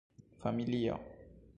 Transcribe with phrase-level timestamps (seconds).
[0.43, 0.95] Familio.